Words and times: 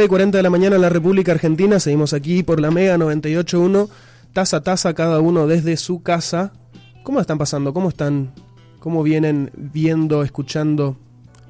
9 0.00 0.06
y 0.06 0.08
40 0.08 0.38
de 0.38 0.42
la 0.42 0.48
mañana 0.48 0.76
en 0.76 0.82
la 0.82 0.88
República 0.88 1.32
Argentina, 1.32 1.78
seguimos 1.78 2.14
aquí 2.14 2.42
por 2.42 2.58
la 2.58 2.70
Mega 2.70 2.96
98.1, 2.96 3.90
taza 4.32 4.56
a 4.56 4.60
taza 4.62 4.94
cada 4.94 5.20
uno 5.20 5.46
desde 5.46 5.76
su 5.76 6.02
casa. 6.02 6.52
¿Cómo 7.02 7.20
están 7.20 7.36
pasando? 7.36 7.74
¿Cómo 7.74 7.90
están? 7.90 8.32
¿Cómo 8.78 9.02
vienen 9.02 9.50
viendo, 9.54 10.22
escuchando? 10.22 10.96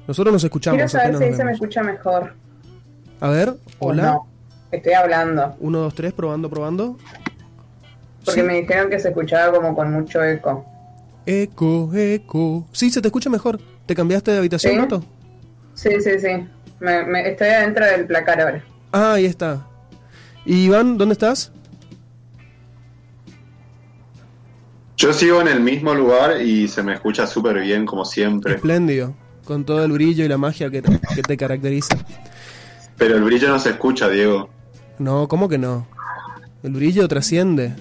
Nosotros 0.05 0.33
nos 0.33 0.43
escuchamos. 0.43 0.75
Quiero 0.79 0.89
saber 0.89 1.31
si 1.31 1.37
se 1.37 1.45
me 1.45 1.53
escucha 1.53 1.81
mejor. 1.81 2.33
A 3.21 3.29
ver, 3.29 3.55
hola. 3.79 4.19
estoy 4.69 4.93
hablando. 4.95 5.55
1, 5.61 5.79
2, 5.79 5.95
3, 5.95 6.11
probando, 6.11 6.49
probando. 6.49 6.97
Porque 8.25 8.43
me 8.43 8.55
dijeron 8.59 8.89
que 8.89 8.99
se 8.99 9.09
escuchaba 9.09 9.55
como 9.55 9.73
con 9.73 9.93
mucho 9.93 10.21
eco. 10.21 10.65
Eco, 11.25 11.89
eco. 11.95 12.67
Sí, 12.73 12.89
se 12.89 13.01
te 13.01 13.07
escucha 13.07 13.29
mejor. 13.29 13.61
¿Te 13.85 13.95
cambiaste 13.95 14.31
de 14.31 14.39
habitación, 14.39 14.89
¿Sí? 15.73 15.89
Sí, 15.89 16.01
sí, 16.01 16.19
sí. 16.19 16.47
Me, 16.81 17.29
estoy 17.29 17.47
adentro 17.47 17.85
del 17.85 18.07
placar 18.07 18.41
ahora. 18.41 18.63
Ah, 18.91 19.13
ahí 19.13 19.25
está. 19.25 19.67
¿Y 20.45 20.65
Iván, 20.65 20.97
dónde 20.97 21.13
estás? 21.13 21.51
Yo 24.97 25.13
sigo 25.13 25.41
en 25.41 25.47
el 25.47 25.59
mismo 25.59 25.93
lugar 25.93 26.41
y 26.41 26.67
se 26.67 26.81
me 26.81 26.95
escucha 26.95 27.27
súper 27.27 27.61
bien, 27.61 27.85
como 27.85 28.03
siempre. 28.03 28.55
Espléndido, 28.55 29.15
con 29.45 29.63
todo 29.63 29.85
el 29.85 29.91
brillo 29.91 30.25
y 30.25 30.27
la 30.27 30.39
magia 30.39 30.71
que 30.71 30.81
que 30.81 31.21
te 31.21 31.37
caracteriza. 31.37 31.97
Pero 32.97 33.15
el 33.15 33.23
brillo 33.23 33.49
no 33.49 33.59
se 33.59 33.69
escucha, 33.69 34.09
Diego. 34.09 34.49
No, 34.97 35.27
¿cómo 35.27 35.49
que 35.49 35.59
no? 35.59 35.87
El 36.63 36.71
brillo 36.73 37.07
trasciende. 37.07 37.75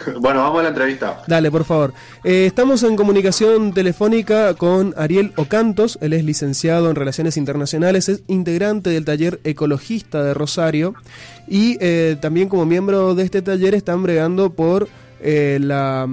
Bueno, 0.20 0.40
vamos 0.40 0.60
a 0.60 0.62
la 0.64 0.68
entrevista. 0.70 1.22
Dale, 1.26 1.50
por 1.50 1.64
favor. 1.64 1.92
Eh, 2.24 2.46
estamos 2.46 2.82
en 2.82 2.96
comunicación 2.96 3.72
telefónica 3.72 4.54
con 4.54 4.94
Ariel 4.96 5.32
Ocantos. 5.36 5.98
Él 6.00 6.12
es 6.12 6.24
licenciado 6.24 6.90
en 6.90 6.96
Relaciones 6.96 7.36
Internacionales, 7.36 8.08
es 8.08 8.22
integrante 8.26 8.90
del 8.90 9.04
taller 9.04 9.40
ecologista 9.44 10.22
de 10.22 10.34
Rosario 10.34 10.94
y 11.48 11.76
eh, 11.80 12.16
también 12.20 12.48
como 12.48 12.66
miembro 12.66 13.14
de 13.14 13.24
este 13.24 13.42
taller 13.42 13.74
están 13.74 14.02
bregando 14.02 14.50
por 14.50 14.88
eh, 15.22 15.58
la, 15.60 16.08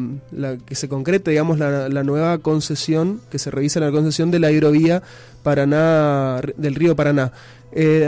que 0.65 0.75
se 0.75 0.89
concrete, 0.89 1.31
digamos, 1.31 1.59
la, 1.59 1.89
la, 1.89 2.03
nueva 2.03 2.37
concesión, 2.39 3.21
que 3.31 3.39
se 3.39 3.51
revisa 3.51 3.79
la 3.79 3.91
concesión 3.91 4.31
de 4.31 4.39
la 4.39 4.51
hidrovía 4.51 5.01
Paraná, 5.43 6.41
del 6.57 6.75
río 6.75 6.95
Paraná. 6.95 7.31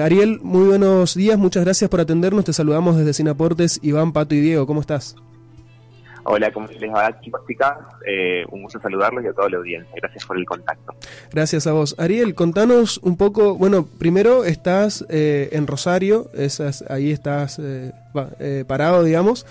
Ariel, 0.04 0.40
muy 0.42 0.66
buenos 0.66 1.14
días, 1.14 1.38
muchas 1.38 1.64
gracias 1.64 1.90
por 1.90 2.00
atendernos. 2.00 2.44
Te 2.44 2.54
saludamos 2.54 2.98
desde 2.98 3.14
Sinaportes, 3.14 3.80
Iván, 3.84 4.14
Pato 4.14 4.34
y 4.34 4.40
Diego. 4.40 4.66
¿Cómo 4.66 4.82
estás? 4.82 5.16
Hola, 6.32 6.52
¿cómo 6.52 6.68
les 6.68 6.92
va 6.92 7.20
chicos, 7.22 7.42
chicas? 7.48 7.76
Eh, 8.06 8.46
un 8.52 8.62
gusto 8.62 8.80
saludarlos 8.80 9.24
y 9.24 9.28
a 9.30 9.34
toda 9.34 9.50
la 9.50 9.58
audiencia. 9.58 9.92
Gracias 9.96 10.24
por 10.28 10.38
el 10.38 10.46
contacto. 10.46 10.94
Gracias 11.32 11.66
a 11.66 11.72
vos. 11.72 11.96
Ariel, 11.98 12.36
contanos 12.36 13.00
un 13.00 13.18
poco, 13.18 13.56
bueno, 13.56 13.88
primero 13.98 14.46
estás 14.46 15.04
eh, 15.10 15.50
en 15.54 15.66
Rosario, 15.66 16.30
esas, 16.36 16.86
ahí 16.88 17.12
estás 17.12 17.60
eh, 17.60 18.64
parado, 18.68 19.04
digamos, 19.04 19.48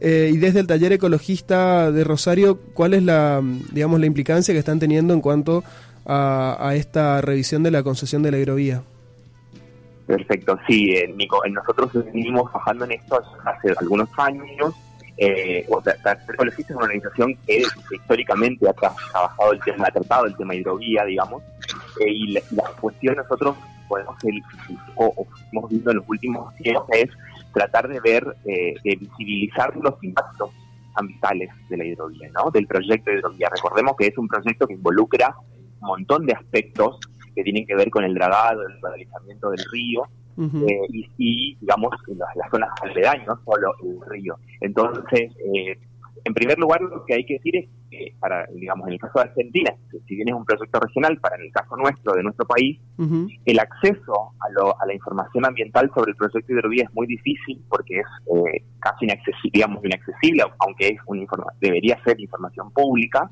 y 0.00 0.36
desde 0.38 0.60
el 0.60 0.66
taller 0.66 0.94
ecologista 0.94 1.92
de 1.92 2.04
Rosario, 2.04 2.58
¿cuál 2.72 2.94
es 2.94 3.02
la, 3.02 3.42
digamos, 3.72 4.00
la 4.00 4.06
implicancia 4.06 4.54
que 4.54 4.58
están 4.58 4.78
teniendo 4.78 5.12
en 5.12 5.20
cuanto 5.20 5.62
a, 6.06 6.56
a 6.58 6.74
esta 6.74 7.20
revisión 7.20 7.62
de 7.62 7.70
la 7.70 7.82
concesión 7.82 8.22
de 8.22 8.30
la 8.30 8.38
hidrovía? 8.38 8.82
Perfecto, 10.06 10.58
sí, 10.66 10.94
Nico, 11.16 11.42
nosotros 11.50 11.92
venimos 12.12 12.50
trabajando 12.50 12.86
en 12.86 12.92
esto 12.92 13.22
hace 13.44 13.74
algunos 13.78 14.08
años 14.16 14.74
eh, 15.16 15.64
o 15.68 15.80
Ecologista 15.80 16.72
es 16.72 16.76
una 16.76 16.86
organización 16.86 17.36
que, 17.46 17.62
históricamente 17.92 18.68
ha 18.68 18.72
trabajado 18.72 19.52
el 19.52 19.60
tema, 19.60 19.86
ha 19.86 19.92
tratado 19.92 20.26
el 20.26 20.36
tema 20.36 20.54
hidrovía, 20.54 21.04
digamos, 21.04 21.42
eh, 22.00 22.10
y 22.10 22.32
la, 22.32 22.40
cuestión 22.80 23.16
nosotros 23.16 23.56
podemos 23.88 24.16
el, 24.24 24.42
o, 24.96 25.26
hemos 25.52 25.70
visto 25.70 25.90
en 25.90 25.96
los 25.96 26.08
últimos 26.08 26.54
tiempos 26.56 26.86
es 26.92 27.10
tratar 27.52 27.88
de 27.88 28.00
ver, 28.00 28.36
eh, 28.44 28.74
de 28.82 28.96
visibilizar 28.96 29.76
los 29.76 29.94
impactos 30.02 30.50
ambientales 30.96 31.50
de 31.68 31.76
la 31.76 31.84
hidrovía, 31.84 32.28
¿no? 32.32 32.50
Del 32.50 32.66
proyecto 32.66 33.10
de 33.10 33.18
hidrovía. 33.18 33.48
Recordemos 33.54 33.96
que 33.96 34.08
es 34.08 34.18
un 34.18 34.26
proyecto 34.26 34.66
que 34.66 34.74
involucra 34.74 35.34
un 35.80 35.88
montón 35.88 36.26
de 36.26 36.32
aspectos 36.32 36.98
que 37.34 37.42
tienen 37.42 37.66
que 37.66 37.74
ver 37.74 37.90
con 37.90 38.04
el 38.04 38.14
dragado, 38.14 38.62
el 38.62 38.80
revitalizamiento 38.80 39.50
del 39.50 39.64
río, 39.70 40.08
eh, 40.38 41.04
y, 41.18 41.56
digamos, 41.60 41.90
las, 42.08 42.36
las 42.36 42.50
zonas 42.50 42.70
aledañas, 42.82 43.26
no 43.26 43.38
solo 43.44 43.72
el 43.82 44.10
río. 44.10 44.36
Entonces, 44.60 45.30
eh, 45.38 45.78
en 46.24 46.32
primer 46.32 46.58
lugar, 46.58 46.80
lo 46.80 47.04
que 47.04 47.14
hay 47.14 47.24
que 47.26 47.34
decir 47.34 47.56
es 47.56 47.68
que, 47.90 48.14
para, 48.18 48.46
digamos, 48.46 48.86
en 48.86 48.94
el 48.94 48.98
caso 48.98 49.18
de 49.18 49.28
Argentina, 49.28 49.74
si 50.06 50.14
bien 50.14 50.28
es 50.28 50.34
un 50.34 50.44
proyecto 50.44 50.80
regional, 50.80 51.18
para 51.20 51.36
en 51.36 51.42
el 51.42 51.52
caso 51.52 51.76
nuestro, 51.76 52.14
de 52.14 52.22
nuestro 52.22 52.46
país, 52.46 52.80
el 53.44 53.58
acceso 53.58 54.32
a, 54.40 54.50
lo, 54.50 54.80
a 54.80 54.86
la 54.86 54.94
información 54.94 55.44
ambiental 55.44 55.90
sobre 55.94 56.12
el 56.12 56.16
proyecto 56.16 56.46
de 56.46 56.54
hidrovía 56.54 56.84
es 56.84 56.94
muy 56.94 57.06
difícil 57.06 57.62
porque 57.68 58.00
es 58.00 58.06
eh, 58.34 58.64
casi 58.78 59.04
inaccesible, 59.04 59.50
digamos, 59.52 59.84
inaccesible, 59.84 60.44
aunque 60.60 60.88
es 60.88 61.00
un 61.06 61.26
debería 61.60 62.02
ser 62.04 62.18
información 62.20 62.70
pública. 62.70 63.28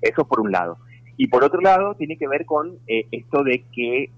Eso 0.00 0.26
por 0.28 0.40
un 0.40 0.52
lado. 0.52 0.78
Y 1.16 1.26
por 1.26 1.42
otro 1.42 1.60
lado, 1.60 1.96
tiene 1.96 2.16
que 2.16 2.28
ver 2.28 2.46
con 2.46 2.78
esto 2.86 3.42
de 3.42 3.64
que 3.72 4.12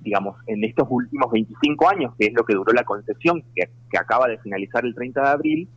digamos, 0.00 0.36
en 0.46 0.64
estos 0.64 0.86
últimos 0.90 1.30
25 1.30 1.88
años, 1.88 2.14
que 2.18 2.26
es 2.26 2.32
lo 2.34 2.44
que 2.44 2.54
duró 2.54 2.72
la 2.72 2.84
concesión, 2.84 3.42
que, 3.54 3.68
acaba 3.98 4.28
de 4.28 4.38
finalizar 4.38 4.84
el 4.84 4.94
30 4.94 5.20
de 5.20 5.28
abril, 5.28 5.68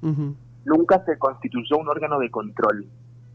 nunca 0.65 1.03
se 1.05 1.17
constituyó 1.17 1.77
un 1.77 1.89
órgano 1.89 2.19
de 2.19 2.29
control 2.29 2.85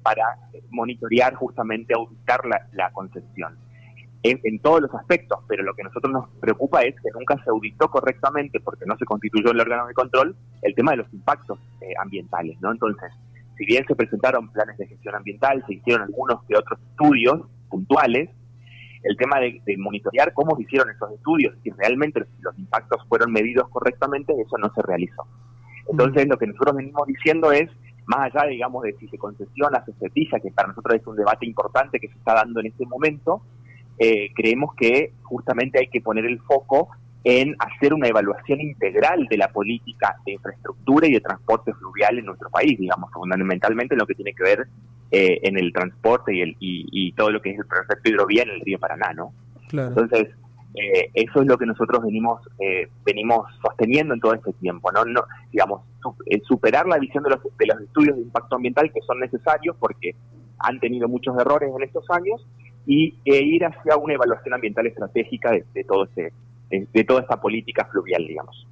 para 0.02 0.24
monitorear 0.70 1.34
justamente, 1.34 1.94
auditar 1.94 2.46
la, 2.46 2.66
la 2.72 2.90
concesión. 2.92 3.58
En, 4.22 4.58
todos 4.58 4.82
los 4.82 4.94
aspectos, 4.94 5.38
pero 5.48 5.62
lo 5.62 5.72
que 5.72 5.80
a 5.80 5.86
nosotros 5.86 6.12
nos 6.12 6.28
preocupa 6.40 6.82
es 6.82 6.94
que 6.94 7.10
nunca 7.14 7.42
se 7.42 7.48
auditó 7.48 7.90
correctamente, 7.90 8.60
porque 8.60 8.84
no 8.84 8.94
se 8.98 9.06
constituyó 9.06 9.50
el 9.50 9.60
órgano 9.60 9.86
de 9.86 9.94
control, 9.94 10.36
el 10.60 10.74
tema 10.74 10.90
de 10.90 10.98
los 10.98 11.12
impactos 11.14 11.58
eh, 11.80 11.94
ambientales, 11.98 12.60
¿no? 12.60 12.70
Entonces, 12.70 13.10
si 13.56 13.64
bien 13.64 13.84
se 13.86 13.94
presentaron 13.94 14.52
planes 14.52 14.76
de 14.76 14.88
gestión 14.88 15.14
ambiental, 15.14 15.64
se 15.66 15.74
hicieron 15.74 16.02
algunos 16.02 16.44
que 16.44 16.54
otros 16.54 16.78
estudios 16.90 17.40
puntuales, 17.70 18.28
el 19.02 19.16
tema 19.16 19.40
de, 19.40 19.60
monitorear 19.78 20.32
cómo 20.34 20.56
se 20.56 20.62
hicieron 20.62 20.90
esos 20.90 21.12
estudios, 21.12 21.54
si 21.62 21.70
realmente 21.70 22.22
los 22.40 22.58
impactos 22.58 23.02
fueron 23.08 23.32
medidos 23.32 23.68
correctamente, 23.70 24.34
eso 24.40 24.58
no 24.58 24.72
se 24.74 24.82
realizó. 24.82 25.26
Entonces, 25.90 26.28
lo 26.28 26.36
que 26.36 26.46
nosotros 26.46 26.76
venimos 26.76 27.06
diciendo 27.06 27.50
es, 27.52 27.70
más 28.06 28.32
allá, 28.32 28.48
digamos, 28.48 28.82
de 28.82 28.94
si 28.98 29.08
se 29.08 29.18
concesiona, 29.18 29.84
se 29.84 29.92
certifica, 29.94 30.40
que 30.40 30.50
para 30.50 30.68
nosotros 30.68 30.96
es 31.00 31.06
un 31.06 31.16
debate 31.16 31.46
importante 31.46 31.98
que 31.98 32.08
se 32.08 32.18
está 32.18 32.34
dando 32.34 32.60
en 32.60 32.66
este 32.66 32.86
momento, 32.86 33.42
eh, 33.98 34.30
creemos 34.34 34.74
que 34.74 35.12
justamente 35.22 35.78
hay 35.78 35.88
que 35.88 36.00
poner 36.00 36.24
el 36.24 36.40
foco 36.40 36.88
en 37.24 37.54
hacer 37.58 37.92
una 37.92 38.08
evaluación 38.08 38.60
integral 38.60 39.26
de 39.28 39.36
la 39.36 39.48
política 39.48 40.16
de 40.24 40.32
infraestructura 40.32 41.06
y 41.06 41.12
de 41.12 41.20
transporte 41.20 41.72
fluvial 41.74 42.18
en 42.18 42.26
nuestro 42.26 42.48
país, 42.50 42.78
digamos, 42.78 43.10
fundamentalmente 43.12 43.94
en 43.94 43.98
lo 43.98 44.06
que 44.06 44.14
tiene 44.14 44.32
que 44.32 44.42
ver 44.42 44.68
eh, 45.10 45.40
en 45.42 45.58
el 45.58 45.72
transporte 45.72 46.34
y, 46.34 46.40
el, 46.40 46.56
y, 46.60 47.12
todo 47.12 47.30
lo 47.30 47.42
que 47.42 47.50
es 47.50 47.58
el 47.58 47.66
proyecto 47.66 48.08
hidrovía 48.08 48.44
en 48.44 48.50
el 48.50 48.60
río 48.60 48.78
Paraná, 48.78 49.12
¿no? 49.12 49.32
Entonces, 49.72 50.28
eh, 50.74 51.10
eso 51.14 51.42
es 51.42 51.46
lo 51.46 51.58
que 51.58 51.66
nosotros 51.66 52.02
venimos 52.02 52.40
eh, 52.60 52.88
venimos 53.04 53.46
sosteniendo 53.60 54.14
en 54.14 54.20
todo 54.20 54.34
este 54.34 54.52
tiempo, 54.54 54.90
¿no? 54.92 55.04
no 55.04 55.24
digamos, 55.50 55.82
superar 56.46 56.86
la 56.86 56.98
visión 56.98 57.24
de 57.24 57.30
los, 57.30 57.40
de 57.58 57.66
los 57.66 57.80
estudios 57.80 58.16
de 58.16 58.22
impacto 58.22 58.56
ambiental 58.56 58.90
que 58.92 59.00
son 59.00 59.18
necesarios 59.18 59.76
porque 59.80 60.14
han 60.60 60.78
tenido 60.78 61.08
muchos 61.08 61.36
errores 61.38 61.72
en 61.74 61.82
estos 61.82 62.08
años 62.10 62.46
y 62.86 63.14
e 63.24 63.42
ir 63.42 63.64
hacia 63.64 63.96
una 63.96 64.14
evaluación 64.14 64.54
ambiental 64.54 64.86
estratégica 64.86 65.50
de, 65.50 65.84
todo 65.84 66.04
este 66.04 66.32
de, 66.70 67.04
toda 67.04 67.22
esta 67.22 67.40
política 67.40 67.86
fluvial, 67.90 68.26
digamos. 68.26 68.66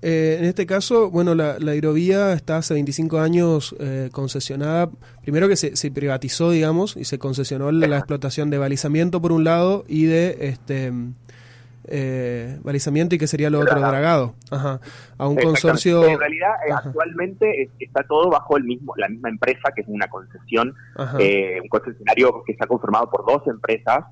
Eh, 0.00 0.36
en 0.38 0.44
este 0.44 0.64
caso, 0.64 1.10
bueno, 1.10 1.34
la, 1.34 1.58
la 1.58 1.74
hidrovía 1.74 2.32
está 2.32 2.58
hace 2.58 2.74
25 2.74 3.18
años 3.18 3.74
eh, 3.80 4.10
concesionada, 4.12 4.90
primero 5.22 5.48
que 5.48 5.56
se, 5.56 5.74
se, 5.74 5.90
privatizó, 5.90 6.50
digamos, 6.50 6.96
y 6.96 7.04
se 7.04 7.18
concesionó 7.18 7.72
la, 7.72 7.96
explotación 7.96 8.48
de 8.50 8.58
balizamiento 8.58 9.20
por 9.20 9.32
un 9.32 9.42
lado 9.42 9.84
y 9.88 10.04
de 10.04 10.36
este 10.40 10.92
eh, 11.88 12.58
balizamiento 12.62 13.16
y 13.16 13.18
que 13.18 13.26
sería 13.26 13.50
lo 13.50 13.58
otro, 13.58 13.80
dragado, 13.80 14.34
Ajá, 14.52 14.80
a 15.16 15.26
un 15.26 15.34
consorcio... 15.34 16.04
En 16.06 16.20
realidad, 16.20 16.50
actualmente 16.76 17.68
está 17.80 18.04
todo 18.04 18.30
bajo 18.30 18.56
el 18.56 18.64
mismo 18.64 18.94
la 18.96 19.08
misma 19.08 19.30
empresa, 19.30 19.72
que 19.74 19.80
es 19.80 19.88
una 19.88 20.06
concesión, 20.06 20.76
un 20.96 21.68
concesionario 21.68 22.44
que 22.46 22.52
está 22.52 22.68
conformado 22.68 23.10
por 23.10 23.26
dos 23.26 23.44
empresas, 23.48 24.04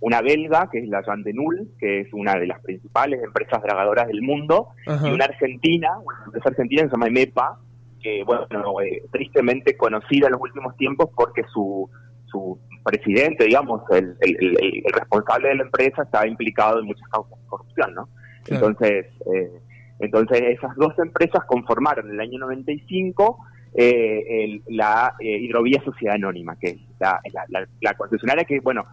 una 0.00 0.20
belga, 0.20 0.68
que 0.70 0.78
es 0.78 0.88
la 0.88 1.02
Jean 1.02 1.22
de 1.22 1.32
Null, 1.32 1.68
que 1.78 2.00
es 2.00 2.12
una 2.12 2.34
de 2.34 2.46
las 2.46 2.60
principales 2.60 3.22
empresas 3.22 3.62
dragadoras 3.62 4.06
del 4.08 4.22
mundo, 4.22 4.68
y 4.86 5.10
una 5.10 5.24
argentina, 5.24 5.98
una 5.98 6.24
empresa 6.26 6.48
argentina 6.50 6.82
que 6.82 6.88
se 6.88 6.92
llama 6.92 7.10
MEPA, 7.10 7.58
que, 8.02 8.22
bueno, 8.24 8.46
eh, 8.82 9.02
tristemente 9.10 9.76
conocida 9.76 10.26
en 10.26 10.32
los 10.32 10.40
últimos 10.40 10.76
tiempos 10.76 11.10
porque 11.14 11.42
su, 11.52 11.90
su 12.26 12.58
presidente, 12.84 13.44
digamos, 13.44 13.82
el, 13.90 14.16
el, 14.20 14.84
responsable 14.92 15.48
de 15.48 15.54
la 15.56 15.62
empresa, 15.64 16.02
estaba 16.02 16.26
implicado 16.26 16.78
en 16.78 16.86
muchas 16.86 17.08
causas 17.08 17.38
de 17.40 17.46
corrupción, 17.46 17.94
¿no? 17.94 18.08
Entonces, 18.48 19.06
eh, 19.34 19.50
entonces 19.98 20.42
esas 20.42 20.76
dos 20.76 20.96
empresas 20.98 21.44
conformaron 21.46 22.06
en 22.08 22.14
el 22.14 22.20
año 22.20 22.38
95 22.38 23.38
eh, 23.74 24.60
la 24.68 25.14
Hidrovía 25.18 25.82
Sociedad 25.82 26.14
Anónima, 26.14 26.56
que 26.58 26.68
es 26.68 26.78
la, 27.00 27.20
la, 27.48 27.66
la, 27.80 27.94
concesionaria 27.94 28.44
que, 28.44 28.60
bueno, 28.60 28.86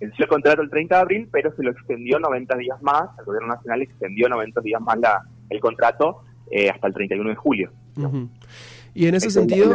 venció 0.00 0.24
el 0.24 0.28
contrato 0.28 0.62
el 0.62 0.70
30 0.70 0.94
de 0.94 1.00
abril, 1.00 1.28
pero 1.30 1.54
se 1.54 1.62
lo 1.62 1.70
extendió 1.70 2.18
90 2.18 2.56
días 2.56 2.82
más, 2.82 3.08
el 3.18 3.24
gobierno 3.24 3.48
nacional 3.48 3.82
extendió 3.82 4.28
90 4.28 4.60
días 4.60 4.80
más 4.80 4.98
la, 4.98 5.22
el 5.50 5.60
contrato 5.60 6.22
eh, 6.50 6.70
hasta 6.70 6.86
el 6.86 6.94
31 6.94 7.30
de 7.30 7.36
julio. 7.36 7.70
Y 8.94 9.06
en 9.06 9.14
ese 9.14 9.30
sentido, 9.30 9.74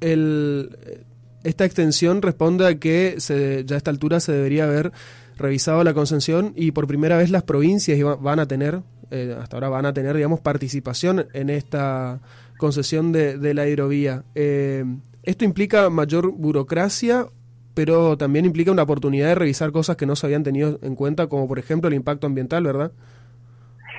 el, 0.00 1.04
esta 1.44 1.64
extensión 1.64 2.22
responde 2.22 2.66
a 2.66 2.78
que 2.78 3.16
se, 3.18 3.64
ya 3.64 3.76
a 3.76 3.78
esta 3.78 3.90
altura 3.90 4.20
se 4.20 4.32
debería 4.32 4.64
haber 4.64 4.92
revisado 5.36 5.82
la 5.84 5.94
concesión 5.94 6.52
y 6.56 6.72
por 6.72 6.86
primera 6.86 7.16
vez 7.16 7.30
las 7.30 7.42
provincias 7.42 7.98
van 8.20 8.38
a 8.38 8.46
tener, 8.46 8.82
eh, 9.10 9.36
hasta 9.40 9.56
ahora 9.56 9.68
van 9.68 9.86
a 9.86 9.92
tener, 9.92 10.16
digamos, 10.16 10.40
participación 10.40 11.26
en 11.32 11.50
esta 11.50 12.20
concesión 12.58 13.12
de, 13.12 13.38
de 13.38 13.54
la 13.54 13.66
hidrovía. 13.66 14.24
Eh, 14.34 14.84
¿Esto 15.22 15.44
implica 15.44 15.88
mayor 15.90 16.32
burocracia, 16.32 17.26
pero 17.74 18.16
también 18.16 18.44
implica 18.44 18.70
una 18.70 18.84
oportunidad 18.84 19.28
de 19.28 19.34
revisar 19.34 19.72
cosas 19.72 19.96
que 19.96 20.06
no 20.06 20.16
se 20.16 20.26
habían 20.26 20.44
tenido 20.44 20.78
en 20.82 20.94
cuenta, 20.94 21.26
como 21.26 21.48
por 21.48 21.58
ejemplo 21.58 21.88
el 21.88 21.94
impacto 21.94 22.26
ambiental, 22.26 22.64
¿verdad? 22.64 22.92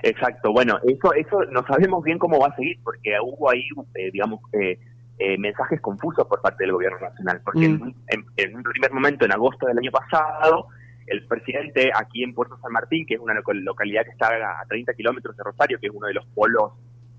Exacto, 0.04 0.51
bueno, 0.51 0.77
eso, 0.88 1.13
eso 1.13 1.44
no 1.51 1.66
sabemos 1.66 2.04
bien 2.04 2.19
cómo 2.19 2.39
va 2.39 2.48
a 2.48 2.56
seguir, 2.56 2.77
porque 2.83 3.12
hubo 3.22 3.50
ahí, 3.50 3.68
eh, 3.95 4.12
digamos, 4.12 4.39
eh, 4.54 4.80
eh, 5.18 5.38
mensajes 5.38 5.81
confusos 5.81 6.27
por 6.27 6.42
parte 6.42 6.63
del 6.63 6.74
gobierno 6.74 7.00
nacional, 7.00 7.42
porque 7.44 7.68
mm. 7.68 7.94
en, 8.38 8.56
un 8.56 8.63
primer 8.63 8.92
momento, 8.94 9.25
en 9.25 9.31
agosto 9.31 9.66
del 9.66 9.77
año 9.77 9.92
pasado, 9.92 10.68
el 11.07 11.25
presidente 11.27 11.92
aquí 11.95 12.24
en 12.24 12.33
Puerto 12.33 12.57
San 12.62 12.72
Martín, 12.72 13.06
que 13.06 13.16
es 13.16 13.19
una 13.19 13.33
localidad 13.33 14.04
que 14.04 14.12
está 14.12 14.27
a 14.27 14.66
30 14.68 14.94
kilómetros 14.94 15.36
de 15.38 15.44
Rosario, 15.44 15.80
que 15.80 15.88
es 15.88 15.94
uno 15.94 16.07
de 16.07 16.13
los 16.13 16.25
polos 16.27 16.74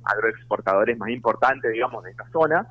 agroexportadores 0.04 0.96
más 0.98 1.10
importantes, 1.10 1.72
digamos, 1.72 2.04
de 2.04 2.10
esta 2.10 2.28
zona, 2.30 2.68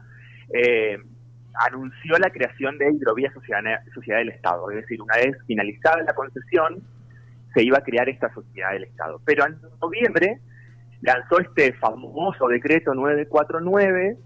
anunció 1.59 2.17
la 2.17 2.29
creación 2.29 2.77
de 2.77 2.91
Hidrovía 2.91 3.31
Sociedad, 3.33 3.61
Sociedad 3.93 4.19
del 4.19 4.29
Estado, 4.29 4.69
es 4.71 4.77
decir, 4.77 5.01
una 5.01 5.15
vez 5.15 5.37
finalizada 5.47 6.03
la 6.03 6.13
concesión, 6.13 6.81
se 7.53 7.63
iba 7.63 7.77
a 7.77 7.83
crear 7.83 8.09
esta 8.09 8.33
sociedad 8.33 8.71
del 8.73 8.83
Estado. 8.83 9.21
Pero 9.25 9.45
en 9.45 9.57
noviembre 9.81 10.39
lanzó 11.01 11.39
este 11.39 11.73
famoso 11.73 12.47
decreto 12.47 12.93
949 12.93 14.17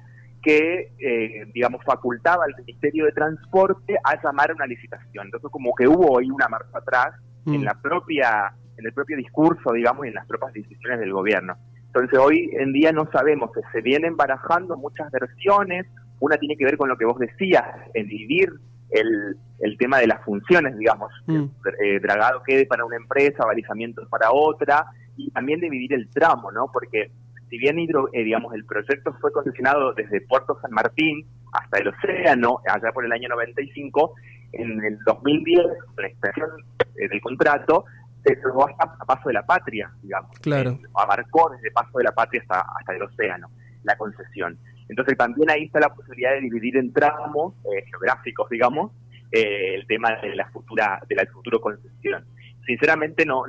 que, 0.41 0.93
eh, 0.97 1.45
digamos, 1.53 1.83
facultaba 1.83 2.45
al 2.45 2.55
Ministerio 2.63 3.05
de 3.05 3.11
Transporte 3.11 3.97
a 4.03 4.21
llamar 4.21 4.51
a 4.51 4.55
una 4.55 4.65
licitación. 4.65 5.25
Entonces, 5.25 5.49
como 5.51 5.75
que 5.75 5.87
hubo 5.87 6.17
ahí 6.17 6.31
una 6.31 6.47
marcha 6.47 6.77
atrás 6.77 7.15
en 7.45 7.61
mm. 7.61 7.63
la 7.63 7.73
propia 7.75 8.53
en 8.77 8.85
el 8.85 8.93
propio 8.93 9.17
discurso, 9.17 9.73
digamos, 9.73 10.05
y 10.05 10.09
en 10.09 10.15
las 10.15 10.25
propias 10.25 10.53
decisiones 10.53 10.99
del 11.01 11.11
gobierno. 11.11 11.57
Entonces, 11.87 12.17
hoy 12.17 12.49
en 12.53 12.71
día 12.71 12.91
no 12.91 13.09
sabemos, 13.11 13.51
se 13.73 13.81
vienen 13.81 14.15
barajando 14.15 14.77
muchas 14.77 15.11
versiones, 15.11 15.85
una 16.19 16.37
tiene 16.37 16.55
que 16.57 16.65
ver 16.65 16.77
con 16.77 16.89
lo 16.89 16.97
que 16.97 17.05
vos 17.05 17.19
decías, 17.19 17.65
el 17.93 18.05
vivir 18.07 18.53
el, 18.91 19.37
el 19.59 19.77
tema 19.77 19.99
de 19.99 20.07
las 20.07 20.23
funciones, 20.23 20.77
digamos, 20.77 21.11
mm. 21.27 21.43
eh, 21.83 21.99
dragado 21.99 22.41
quede 22.43 22.65
para 22.65 22.85
una 22.85 22.95
empresa, 22.95 23.45
balizamiento 23.45 24.07
para 24.09 24.31
otra, 24.31 24.85
y 25.15 25.29
también 25.31 25.59
dividir 25.59 25.93
el 25.93 26.09
tramo, 26.09 26.51
¿no? 26.51 26.69
Porque 26.71 27.11
si 27.49 27.57
bien 27.57 27.79
hidro, 27.79 28.09
eh, 28.13 28.23
digamos, 28.23 28.53
el 28.53 28.65
proyecto 28.65 29.13
fue 29.19 29.31
concesionado 29.31 29.93
desde 29.93 30.21
Puerto 30.21 30.57
San 30.61 30.71
Martín 30.71 31.25
hasta 31.51 31.79
el 31.79 31.87
océano, 31.89 32.61
allá 32.65 32.91
por 32.93 33.05
el 33.05 33.11
año 33.11 33.27
95, 33.29 34.13
en 34.53 34.83
el 34.83 34.99
2010, 35.05 35.65
la 35.97 36.07
extensión 36.07 36.49
eh, 36.95 37.07
del 37.09 37.21
contrato, 37.21 37.85
se 38.23 38.35
cerró 38.35 38.67
hasta 38.67 39.05
Paso 39.05 39.29
de 39.29 39.33
la 39.33 39.45
Patria, 39.45 39.91
digamos. 40.01 40.37
Claro. 40.39 40.77
abarcó 40.93 41.49
desde 41.49 41.71
Paso 41.71 41.97
de 41.97 42.03
la 42.03 42.11
Patria 42.11 42.41
hasta, 42.41 42.65
hasta 42.77 42.95
el 42.95 43.03
océano, 43.03 43.49
la 43.83 43.97
concesión. 43.97 44.57
Entonces 44.89 45.17
también 45.17 45.49
ahí 45.49 45.65
está 45.65 45.79
la 45.79 45.93
posibilidad 45.93 46.31
de 46.31 46.41
dividir 46.41 46.77
en 46.77 46.91
tramos 46.91 47.53
geográficos, 47.89 48.49
digamos, 48.49 48.91
eh, 49.31 49.75
el 49.75 49.85
tema 49.85 50.15
de 50.23 50.35
la 50.35 50.49
futura 50.49 50.99
de 51.07 51.15
la 51.15 51.23
futuro 51.27 51.61
concesión. 51.61 52.25
Sinceramente 52.65 53.27
no, 53.27 53.43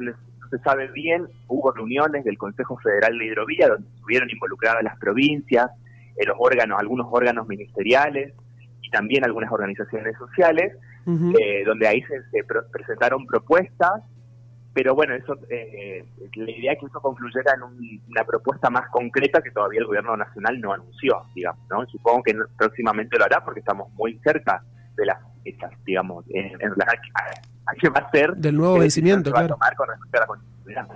se 0.51 0.59
sabe 0.59 0.89
bien, 0.89 1.27
hubo 1.49 1.73
reuniones 1.73 2.23
del 2.23 2.37
Consejo 2.37 2.77
Federal 2.79 3.19
de 3.19 3.25
Hidrovía 3.25 3.69
donde 3.69 3.89
estuvieron 3.89 4.29
involucradas 4.29 4.83
las 4.83 4.99
provincias, 4.99 5.71
eh, 6.17 6.27
los 6.27 6.37
órganos, 6.39 6.79
algunos 6.79 7.07
órganos 7.11 7.49
ministeriales 7.49 8.35
y 8.83 8.91
también 8.91 9.25
algunas 9.25 9.51
organizaciones 9.51 10.15
sociales, 10.19 10.77
eh, 11.07 11.65
donde 11.65 11.89
ahí 11.89 12.03
se, 12.03 12.45
presentaron 12.71 13.27
propuestas, 13.27 14.03
pero 14.73 14.95
bueno, 14.95 15.15
eso 15.15 15.35
la 15.35 16.51
idea 16.51 16.73
es 16.73 16.79
que 16.79 16.87
eso 16.87 17.01
concluyera 17.01 17.55
en 17.55 17.63
una 18.09 18.25
propuesta 18.25 18.71
más 18.71 18.89
concreta 18.91 19.43
que 19.43 19.51
todavía 19.51 19.81
el 19.81 19.87
gobierno 19.87 20.17
nacional 20.17 20.61
no 20.61 20.73
anunció, 20.73 21.25
digamos, 21.35 21.69
¿no? 21.69 21.85
Supongo 21.87 22.23
que 22.23 22.35
próximamente 22.57 23.19
lo 23.19 23.25
hará 23.25 23.45
porque 23.45 23.61
estamos 23.61 23.93
muy 23.95 24.19
cerca 24.23 24.63
de 24.97 25.07
las 25.07 25.19
fechas, 25.43 25.73
digamos, 25.85 26.25
en, 26.29 26.55
a, 26.55 27.75
qué 27.81 27.89
va 27.89 28.01
a 28.01 28.11
ser 28.11 28.35
del 28.37 28.57
nuevo 28.57 28.79
vencimiento, 28.79 29.33
claro. 29.33 29.49
tomar 29.49 29.75
con 29.75 29.89
respecto 29.89 30.19
a 30.19 30.21
la 30.21 30.27
continuidad. 30.27 30.89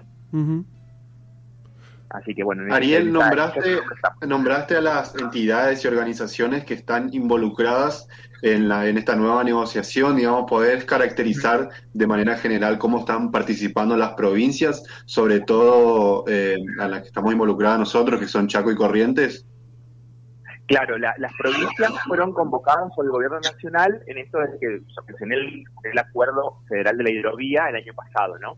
Así 2.14 2.32
que 2.32 2.44
bueno. 2.44 2.72
Ariel, 2.72 3.12
nombraste, 3.12 3.80
nombraste 4.24 4.76
a 4.76 4.80
las 4.80 5.16
entidades 5.16 5.84
y 5.84 5.88
organizaciones 5.88 6.64
que 6.64 6.74
están 6.74 7.12
involucradas 7.12 8.08
en, 8.40 8.68
la, 8.68 8.86
en 8.86 8.98
esta 8.98 9.16
nueva 9.16 9.42
negociación, 9.42 10.14
digamos, 10.16 10.48
poder 10.48 10.86
caracterizar 10.86 11.70
de 11.92 12.06
manera 12.06 12.36
general 12.36 12.78
cómo 12.78 13.00
están 13.00 13.32
participando 13.32 13.96
las 13.96 14.14
provincias, 14.14 14.84
sobre 15.06 15.40
todo 15.40 16.24
eh, 16.28 16.56
a 16.78 16.86
las 16.86 17.00
que 17.00 17.08
estamos 17.08 17.32
involucradas 17.32 17.80
nosotros, 17.80 18.20
que 18.20 18.28
son 18.28 18.46
Chaco 18.46 18.70
y 18.70 18.76
Corrientes. 18.76 19.44
Claro, 20.66 20.96
las 20.96 21.32
provincias 21.36 21.92
fueron 22.06 22.32
convocadas 22.32 22.92
por 22.94 23.06
el 23.06 23.10
gobierno 23.10 23.40
nacional 23.40 24.00
en 24.06 24.18
esto 24.18 24.38
desde 24.38 24.58
que 24.60 24.66
el, 24.66 25.64
el 25.82 25.98
acuerdo 25.98 26.60
federal 26.68 26.96
de 26.96 27.04
la 27.04 27.10
hidrovía 27.10 27.66
el 27.70 27.76
año 27.76 27.92
pasado, 27.92 28.38
¿no? 28.38 28.56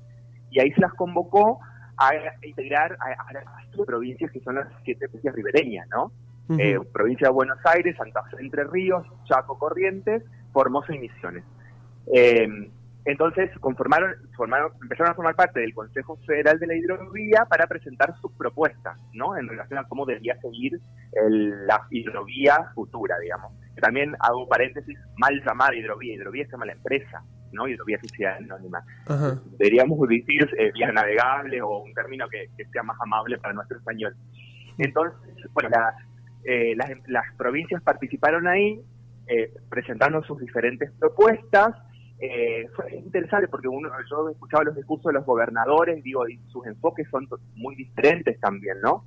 Y 0.50 0.60
ahí 0.60 0.70
se 0.72 0.82
las 0.82 0.92
convocó 0.92 1.58
a 1.98 2.10
integrar 2.42 2.96
a, 3.00 3.32
las 3.32 3.44
provincias 3.86 4.30
que 4.30 4.40
son 4.40 4.56
las 4.56 4.68
siete 4.84 5.08
provincias 5.08 5.34
ribereñas, 5.34 5.88
¿no? 5.88 6.12
Eh, 6.58 6.78
provincia 6.92 7.28
de 7.28 7.34
Buenos 7.34 7.58
Aires, 7.64 7.96
Santa 7.96 8.22
Fe, 8.24 8.36
Entre 8.38 8.62
Ríos, 8.64 9.04
Chaco, 9.24 9.58
Corrientes, 9.58 10.22
Formosa 10.52 10.94
y 10.94 10.98
Misiones. 10.98 11.42
Eh, 12.14 12.70
entonces 13.04 13.50
conformaron, 13.60 14.14
formaron, 14.36 14.72
empezaron 14.82 15.12
a 15.12 15.14
formar 15.14 15.34
parte 15.34 15.60
del 15.60 15.74
Consejo 15.74 16.16
Federal 16.26 16.58
de 16.58 16.66
la 16.68 16.74
Hidrovía 16.74 17.46
para 17.48 17.66
presentar 17.66 18.14
sus 18.20 18.32
propuestas, 18.32 18.98
¿no? 19.12 19.36
En 19.36 19.48
relación 19.48 19.78
a 19.78 19.88
cómo 19.88 20.06
debería 20.06 20.40
seguir 20.40 20.80
la 21.28 21.86
hidrovía 21.90 22.70
futura, 22.74 23.18
digamos. 23.18 23.52
También 23.80 24.14
hago 24.20 24.48
paréntesis, 24.48 24.98
mal 25.16 25.40
llamada 25.44 25.74
hidrovía, 25.74 26.14
hidrovía 26.14 26.44
se 26.46 26.52
llama 26.52 26.66
la 26.66 26.72
empresa, 26.72 27.22
¿no? 27.52 27.68
Hidrovía 27.68 27.98
Sociedad 28.00 28.36
Anónima. 28.36 28.82
Deberíamos 29.58 29.98
decir 30.08 30.48
eh, 30.58 30.72
vía 30.72 30.92
navegable 30.92 31.60
o 31.62 31.78
un 31.78 31.94
término 31.94 32.28
que, 32.28 32.48
sea 32.72 32.82
más 32.82 32.96
amable 33.00 33.38
para 33.38 33.54
nuestro 33.54 33.78
español. 33.78 34.14
Entonces, 34.78 35.18
bueno, 35.52 35.70
eh, 36.44 36.74
las, 36.76 36.90
las, 37.06 37.34
provincias 37.36 37.82
participaron 37.82 38.46
ahí, 38.46 38.80
eh, 39.26 39.52
presentando 39.68 40.22
sus 40.22 40.38
diferentes 40.38 40.90
propuestas, 40.98 41.74
eh, 42.18 42.66
fue 42.74 42.96
interesante 42.96 43.46
porque 43.48 43.68
uno, 43.68 43.90
yo 44.10 44.30
escuchaba 44.30 44.64
los 44.64 44.76
discursos 44.76 45.12
de 45.12 45.18
los 45.18 45.26
gobernadores, 45.26 46.02
digo, 46.02 46.26
y 46.28 46.38
sus 46.48 46.66
enfoques 46.66 47.06
son 47.10 47.28
muy 47.54 47.74
diferentes 47.74 48.40
también, 48.40 48.80
¿no? 48.80 49.04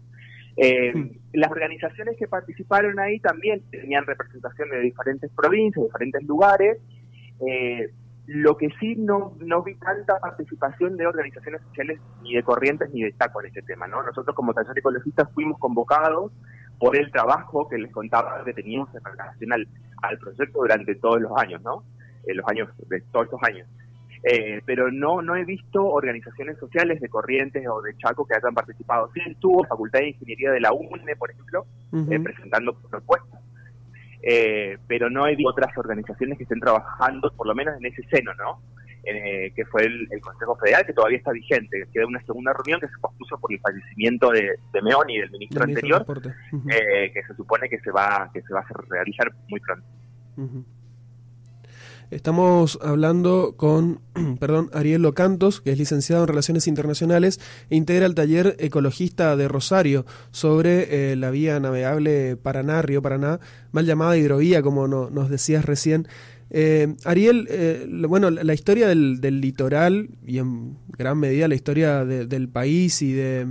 Eh. 0.58 0.94
Las 1.34 1.52
organizaciones 1.52 2.18
que 2.18 2.28
participaron 2.28 3.00
ahí 3.00 3.20
también 3.20 3.64
tenían 3.72 4.06
representación 4.06 4.70
de 4.70 4.82
diferentes 4.82 5.32
provincias, 5.32 5.86
diferentes 5.86 6.24
lugares. 6.24 6.78
Eh, 7.48 7.90
lo 8.32 8.56
que 8.58 8.70
sí 8.80 8.96
no, 8.96 9.34
no 9.40 9.64
vi 9.64 9.74
tanta 9.76 10.20
participación 10.20 10.98
de 10.98 11.08
organizaciones 11.08 11.62
sociales 11.64 12.00
ni 12.22 12.36
de 12.36 12.44
corrientes 12.44 12.90
ni 12.94 13.02
de 13.02 13.16
Chaco 13.18 13.42
en 13.42 13.48
este 13.48 13.64
tema, 13.64 13.88
¿no? 13.88 14.04
Nosotros 14.04 14.36
como 14.36 14.54
taller 14.54 14.78
ecologistas 14.78 15.28
fuimos 15.34 15.58
convocados 15.58 16.32
por 16.78 16.96
el 16.96 17.12
trabajo 17.12 17.68
que 17.68 17.80
les 17.80 17.92
contaba 17.92 18.44
que 18.46 18.54
teníamos 18.54 18.94
en 18.94 19.04
relación 19.04 19.54
al, 19.54 19.68
al 20.04 20.18
proyecto 20.20 20.60
durante 20.60 20.96
todos 20.96 21.20
los 21.22 21.32
años, 21.38 21.62
¿no? 21.64 21.84
en 22.28 22.38
los 22.38 22.48
años, 22.48 22.70
de 22.88 23.02
todos 23.12 23.26
estos 23.26 23.42
años. 23.44 23.68
Eh, 24.24 24.62
pero 24.66 24.92
no 24.92 25.22
no 25.22 25.38
he 25.38 25.46
visto 25.46 25.86
organizaciones 25.86 26.58
sociales 26.58 27.00
de 27.00 27.08
Corrientes 27.08 27.66
o 27.68 27.82
de 27.82 27.96
Chaco 27.98 28.28
que 28.28 28.36
hayan 28.36 28.54
participado. 28.54 29.10
Sí 29.14 29.22
estuvo 29.26 29.64
Facultad 29.64 30.00
de 30.00 30.10
Ingeniería 30.10 30.52
de 30.52 30.60
la 30.60 30.74
UNE, 30.74 31.16
por 31.16 31.32
ejemplo, 31.32 31.66
eh, 31.94 32.20
presentando 32.20 32.74
propuestas. 32.74 33.42
Eh, 34.22 34.78
pero 34.88 35.10
no 35.10 35.28
visto 35.28 35.46
otras 35.46 35.76
organizaciones 35.78 36.38
que 36.38 36.44
estén 36.44 36.60
trabajando, 36.60 37.32
por 37.36 37.48
lo 37.48 37.56
menos 37.56 37.78
en 37.78 37.86
ese 37.86 38.04
seno, 38.10 38.34
¿no? 38.36 38.62
que 39.02 39.66
fue 39.66 39.86
el, 39.86 40.08
Consejo 40.22 40.56
Federal, 40.58 40.86
que 40.86 40.94
todavía 40.94 41.18
está 41.18 41.32
vigente. 41.32 41.88
Queda 41.92 42.06
una 42.06 42.22
segunda 42.26 42.54
reunión 42.54 42.80
que 42.80 42.88
se 42.88 43.00
pospuso 43.02 43.40
por 43.40 43.52
el 43.52 43.60
fallecimiento 43.60 44.30
de, 44.30 44.60
de 44.72 44.82
Meón 44.84 45.10
y 45.10 45.18
del 45.18 45.32
ministro 45.32 45.64
anterior, 45.64 46.06
que 46.06 47.24
se 47.28 47.34
supone 47.36 47.68
que 47.70 47.80
se 47.80 47.90
va 47.90 48.30
que 48.32 48.42
se 48.44 48.54
va 48.54 48.60
a 48.60 48.66
realizar 48.88 49.32
muy 49.48 49.60
pronto. 49.62 49.88
Estamos 52.12 52.80
hablando 52.82 53.54
con, 53.56 54.00
perdón, 54.40 54.72
Ariel 54.74 55.04
Locantos, 55.04 55.62
que 55.62 55.72
es 55.72 55.78
licenciado 55.78 56.24
en 56.24 56.30
Relaciones 56.30 56.68
Internacionales 56.68 57.40
e 57.70 57.76
integra 57.76 58.08
el 58.08 58.16
taller 58.16 58.56
ecologista 58.58 59.36
de 59.36 59.48
Rosario 59.48 60.08
sobre 60.32 61.12
eh, 61.12 61.16
la 61.16 61.30
vía 61.30 61.60
navegable 61.60 62.36
Paraná, 62.36 62.82
Río 62.82 63.04
Paraná, 63.04 63.40
mal 63.72 63.86
llamada 63.86 64.18
hidrovía, 64.18 64.64
como 64.64 64.88
nos 64.88 65.30
decías 65.30 65.66
recién. 65.66 66.08
Eh, 66.50 66.96
Ariel, 67.06 67.48
eh, 67.52 67.86
bueno, 68.08 68.32
la, 68.32 68.54
historia 68.56 68.88
del, 68.88 69.22
litoral 69.40 70.10
y 70.26 70.40
en 70.40 70.78
gran 70.98 71.20
medida 71.20 71.48
la 71.48 71.54
historia 71.54 72.06
del 72.06 72.50
país 72.50 73.04
y 73.04 73.14
de, 73.14 73.46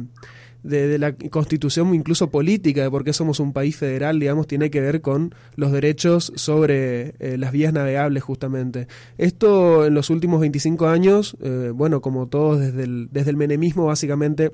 de, 0.63 0.99
la 0.99 1.13
constitución 1.13 1.95
incluso 1.95 2.31
política 2.31 2.83
de 2.83 2.91
por 2.91 3.05
qué 3.05 3.13
somos 3.13 3.41
un 3.41 3.53
país 3.53 3.77
federal, 3.77 4.19
digamos, 4.21 4.47
tiene 4.47 4.71
que 4.71 4.81
ver 4.81 5.01
con 5.01 5.35
los 5.57 5.73
derechos 5.73 6.33
sobre 6.37 7.15
eh, 7.19 7.37
las 7.39 7.53
vías 7.53 7.73
navegables 7.73 8.23
justamente. 8.23 8.89
Esto 9.17 9.87
en 9.87 9.95
los 9.95 10.11
últimos 10.11 10.41
25 10.41 10.89
años, 10.89 11.37
bueno, 11.75 12.01
como 12.01 12.27
todos 12.29 12.61
desde 12.61 12.85
el, 12.85 13.09
desde 13.11 13.31
el 13.31 13.37
menemismo 13.37 13.87
básicamente, 13.87 14.53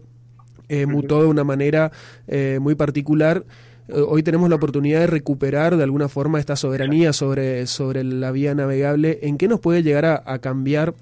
mutó 0.87 1.23
de 1.23 1.29
una 1.29 1.45
manera 1.45 1.93
muy 2.61 2.75
particular 2.75 3.45
eh, 3.89 4.01
hoy 4.01 4.23
tenemos 4.23 4.49
la 4.49 4.57
oportunidad 4.57 5.01
de 5.01 5.07
recuperar 5.07 5.77
de 5.77 5.83
alguna 5.83 6.09
forma 6.09 6.41
esta 6.41 6.57
soberanía 6.57 7.13
sobre, 7.13 7.67
sobre 7.67 8.03
la 8.03 8.31
vía 8.31 8.55
navegable. 8.55 9.19
¿En 9.23 9.37
qué 9.37 9.49
nos 9.49 9.61
puede 9.61 9.83
llegar 9.83 10.07
a, 10.07 10.39
cambiar 10.39 10.95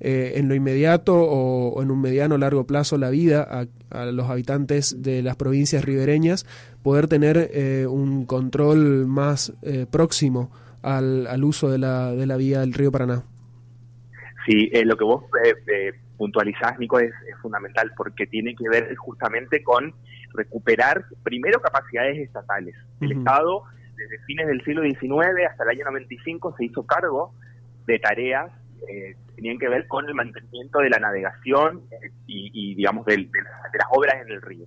eh, 0.00 0.32
en 0.36 0.48
lo 0.48 0.54
inmediato 0.54 1.14
o, 1.14 1.82
en 1.82 1.90
un 1.90 2.00
mediano 2.00 2.34
o 2.34 2.38
largo 2.38 2.66
plazo 2.66 2.98
la 2.98 3.10
vida 3.10 3.46
a, 3.90 4.04
los 4.06 4.30
habitantes 4.30 5.02
de 5.02 5.22
las 5.22 5.36
provincias 5.36 5.84
ribereñas? 5.84 6.46
Poder 6.82 7.08
tener 7.08 7.50
eh, 7.52 7.86
un 7.86 8.26
control 8.26 9.06
más 9.06 9.52
próximo 9.90 10.50
al, 10.82 11.26
al, 11.26 11.44
uso 11.44 11.70
de 11.70 11.78
la, 11.78 12.12
de 12.12 12.26
la 12.26 12.36
vía 12.36 12.60
del 12.60 12.72
río 12.72 12.90
Paraná. 12.90 13.24
Sí, 14.46 14.70
lo 14.84 14.96
que 14.96 15.04
vos 15.04 15.24
puntualizás, 16.16 16.78
Nico, 16.78 16.98
es, 16.98 17.12
es 17.28 17.36
fundamental 17.40 17.92
porque 17.96 18.26
tiene 18.26 18.54
que 18.54 18.68
ver 18.68 18.94
justamente 18.96 19.62
con 19.62 19.94
recuperar 20.34 21.04
primero 21.22 21.60
capacidades 21.60 22.18
estatales. 22.18 22.74
El 23.00 23.12
Estado, 23.12 23.64
desde 23.96 24.18
fines 24.24 24.46
del 24.46 24.62
siglo 24.64 24.82
XIX 24.82 25.46
hasta 25.48 25.64
el 25.64 25.70
año 25.70 25.84
95, 25.86 26.56
se 26.56 26.64
hizo 26.66 26.84
cargo 26.86 27.34
de 27.86 27.98
tareas 27.98 28.50
eh, 28.88 29.16
tenían 29.34 29.58
que 29.58 29.68
ver 29.68 29.86
con 29.86 30.06
el 30.06 30.14
mantenimiento 30.14 30.78
de 30.78 30.90
la 30.90 30.98
navegación 30.98 31.82
eh, 31.90 32.10
y, 32.26 32.74
digamos, 32.74 33.04
de, 33.06 33.18
las 33.18 33.86
obras 33.90 34.14
en 34.22 34.32
el 34.32 34.42
río. 34.42 34.66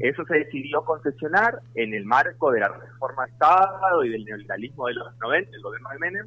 Eso 0.00 0.24
se 0.24 0.34
decidió 0.34 0.82
concesionar 0.82 1.60
en 1.74 1.92
el 1.92 2.06
marco 2.06 2.50
de 2.52 2.60
la 2.60 2.68
reforma 2.68 3.26
de 3.26 3.32
Estado 3.32 4.04
y 4.04 4.08
del 4.08 4.24
neoliberalismo 4.24 4.86
de 4.86 4.94
los 4.94 5.18
90, 5.18 5.56
el 5.56 5.62
gobierno 5.62 5.88
de 5.90 5.98
Menem. 5.98 6.26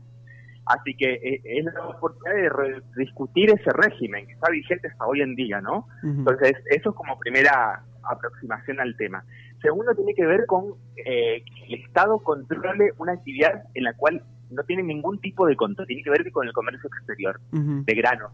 Así 0.65 0.95
que 0.95 1.13
eh, 1.13 1.41
es 1.43 1.65
la 1.65 1.87
oportunidad 1.87 2.35
de 2.35 2.81
discutir 2.95 3.49
ese 3.49 3.71
régimen 3.73 4.27
que 4.27 4.33
está 4.33 4.51
vigente 4.51 4.87
hasta 4.87 5.05
hoy 5.07 5.21
en 5.21 5.35
día, 5.35 5.59
¿no? 5.59 5.87
Entonces, 6.03 6.53
eso 6.69 6.89
es 6.91 6.95
como 6.95 7.17
primera 7.17 7.83
aproximación 8.03 8.79
al 8.79 8.95
tema. 8.95 9.23
Segundo, 9.61 9.93
tiene 9.95 10.13
que 10.13 10.25
ver 10.25 10.45
con 10.45 10.75
eh, 10.97 11.43
que 11.43 11.65
el 11.65 11.81
Estado 11.81 12.19
controle 12.19 12.91
una 12.97 13.13
actividad 13.13 13.63
en 13.73 13.83
la 13.83 13.93
cual 13.93 14.23
no 14.51 14.63
tiene 14.63 14.83
ningún 14.83 15.19
tipo 15.19 15.45
de 15.47 15.55
control, 15.55 15.87
tiene 15.87 16.03
que 16.03 16.09
ver 16.09 16.31
con 16.31 16.47
el 16.47 16.53
comercio 16.53 16.87
exterior 16.87 17.39
de 17.51 17.93
granos. 17.95 18.31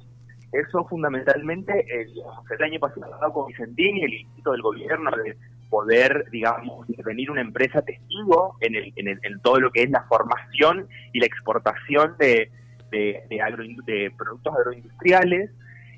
Eso 0.51 0.86
fundamentalmente, 0.86 1.86
el, 1.89 2.13
el 2.50 2.63
año 2.63 2.79
pasado 2.79 3.33
con 3.33 3.47
Vicentín 3.47 3.97
y 3.97 4.03
el 4.03 4.13
Instituto 4.13 4.51
del 4.53 4.62
Gobierno 4.62 5.12
de 5.12 5.38
poder, 5.69 6.25
digamos, 6.31 6.89
intervenir 6.89 7.29
una 7.29 7.41
empresa 7.41 7.81
testigo 7.81 8.55
en, 8.62 8.75
el, 8.75 8.93
en, 8.95 9.09
el, 9.09 9.19
en 9.24 9.41
todo 9.41 9.59
lo 9.59 9.71
que 9.71 9.83
es 9.83 9.89
la 9.89 10.03
formación 10.03 10.88
y 11.12 11.19
la 11.19 11.25
exportación 11.25 12.15
de, 12.17 12.50
de, 12.91 13.24
de 13.86 14.12
productos 14.17 14.55
agroindustriales, 14.55 15.51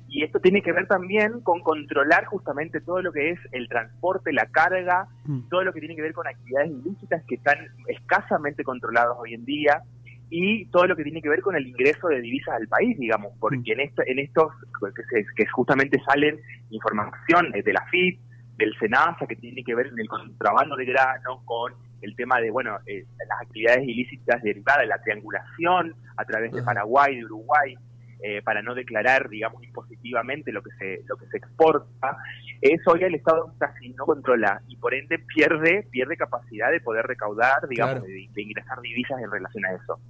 y 0.08 0.24
esto 0.24 0.40
tiene 0.40 0.60
que 0.60 0.72
ver 0.72 0.88
también 0.88 1.40
con 1.42 1.60
controlar 1.60 2.24
justamente 2.24 2.80
todo 2.80 3.00
lo 3.00 3.12
que 3.12 3.30
es 3.30 3.38
el 3.52 3.68
transporte, 3.68 4.32
la 4.32 4.46
carga, 4.46 5.06
mm. 5.24 5.48
todo 5.48 5.62
lo 5.62 5.72
que 5.72 5.78
tiene 5.78 5.94
que 5.94 6.02
ver 6.02 6.12
con 6.12 6.26
actividades 6.26 6.72
ilícitas 6.72 7.22
que 7.28 7.36
están 7.36 7.58
escasamente 7.86 8.64
controladas 8.64 9.16
hoy 9.16 9.34
en 9.34 9.44
día 9.44 9.84
y 10.30 10.66
todo 10.66 10.86
lo 10.86 10.96
que 10.96 11.02
tiene 11.02 11.20
que 11.20 11.28
ver 11.28 11.42
con 11.42 11.56
el 11.56 11.66
ingreso 11.66 12.08
de 12.08 12.20
divisas 12.20 12.54
al 12.54 12.68
país, 12.68 12.96
digamos, 12.98 13.32
porque 13.40 13.58
mm. 13.58 13.72
en, 13.72 13.80
esto, 13.80 14.02
en 14.06 14.18
estos 14.20 14.52
que, 14.94 15.24
que, 15.36 15.46
justamente 15.46 16.00
salen 16.04 16.40
información 16.70 17.50
de 17.50 17.72
la 17.72 17.84
FIP, 17.90 18.20
del 18.56 18.76
SENASA, 18.78 19.26
que 19.26 19.36
tiene 19.36 19.64
que 19.64 19.74
ver 19.74 19.88
en 19.88 19.98
el 19.98 20.08
contrabando 20.08 20.76
de 20.76 20.84
grano, 20.84 21.42
con 21.44 21.72
el 22.02 22.14
tema 22.14 22.40
de, 22.40 22.50
bueno, 22.50 22.78
eh, 22.86 23.04
las 23.28 23.40
actividades 23.42 23.86
ilícitas 23.86 24.42
derivadas 24.42 24.82
de 24.82 24.86
la 24.86 25.02
triangulación 25.02 25.94
a 26.16 26.24
través 26.24 26.52
de 26.52 26.62
Paraguay, 26.62 27.16
de 27.16 27.24
Uruguay, 27.24 27.74
eh, 28.22 28.42
para 28.42 28.62
no 28.62 28.74
declarar, 28.74 29.28
digamos, 29.28 29.62
impositivamente 29.62 30.52
lo 30.52 30.62
que 30.62 30.70
se 30.78 31.02
lo 31.08 31.16
que 31.16 31.26
se 31.26 31.38
exporta, 31.38 32.16
eso 32.60 32.96
ya 32.96 33.06
el 33.06 33.14
Estado 33.14 33.54
casi 33.58 33.90
no 33.90 34.04
controla 34.04 34.62
y 34.68 34.76
por 34.76 34.94
ende 34.94 35.18
pierde 35.18 35.86
pierde 35.90 36.16
capacidad 36.16 36.70
de 36.70 36.80
poder 36.80 37.06
recaudar, 37.06 37.66
digamos, 37.68 38.02
de, 38.02 38.28
ingresar 38.36 38.80
divisas 38.80 39.20
en 39.22 39.30
relación 39.30 39.64
a 39.64 39.72
eso. 39.72 40.00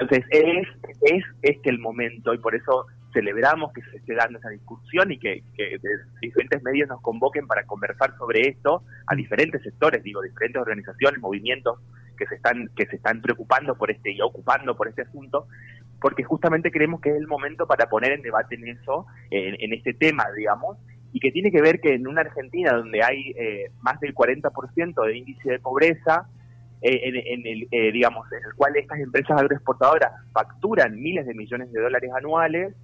Entonces 0.00 0.24
es 0.30 0.68
es 1.02 1.24
este 1.42 1.70
el 1.70 1.78
momento 1.78 2.34
y 2.34 2.38
por 2.38 2.54
eso 2.54 2.86
celebramos 3.14 3.72
que 3.72 3.80
se 3.82 3.96
esté 3.96 4.14
dando 4.14 4.38
esa 4.38 4.50
discusión 4.50 5.10
y 5.12 5.18
que, 5.18 5.42
que 5.56 5.78
diferentes 6.20 6.62
medios 6.62 6.88
nos 6.88 7.00
convoquen 7.00 7.46
para 7.46 7.64
conversar 7.64 8.14
sobre 8.18 8.48
esto 8.48 8.82
a 9.06 9.14
diferentes 9.14 9.62
sectores, 9.62 10.02
digo, 10.02 10.20
diferentes 10.20 10.60
organizaciones, 10.60 11.20
movimientos 11.20 11.78
que 12.16 12.26
se 12.26 12.34
están 12.36 12.68
que 12.76 12.86
se 12.86 12.96
están 12.96 13.20
preocupando 13.20 13.76
por 13.76 13.90
este 13.90 14.12
y 14.12 14.20
ocupando 14.20 14.76
por 14.76 14.88
este 14.88 15.02
asunto 15.02 15.46
porque 16.04 16.22
justamente 16.22 16.70
creemos 16.70 17.00
que 17.00 17.08
es 17.08 17.16
el 17.16 17.26
momento 17.26 17.66
para 17.66 17.88
poner 17.88 18.12
en 18.12 18.20
debate 18.20 18.56
en 18.56 18.68
eso, 18.68 19.06
en, 19.30 19.72
este 19.72 19.94
tema, 19.94 20.26
digamos, 20.36 20.76
y 21.14 21.18
que 21.18 21.32
tiene 21.32 21.50
que 21.50 21.62
ver 21.62 21.80
que 21.80 21.94
en 21.94 22.06
una 22.06 22.20
Argentina 22.20 22.74
donde 22.74 23.02
hay 23.02 23.32
eh, 23.38 23.70
más 23.80 23.98
del 24.00 24.14
40% 24.14 25.06
de 25.06 25.16
índice 25.16 25.52
de 25.52 25.58
pobreza, 25.60 26.28
eh, 26.82 27.00
en, 27.04 27.46
el, 27.46 27.68
eh, 27.70 27.90
digamos, 27.90 28.30
en 28.32 28.44
el 28.46 28.54
cual 28.54 28.76
estas 28.76 29.00
empresas 29.00 29.40
agroexportadoras 29.40 30.12
facturan 30.34 30.94
miles 31.00 31.24
de 31.24 31.32
millones 31.32 31.72
de 31.72 31.80
dólares 31.80 32.10
anuales, 32.14 32.74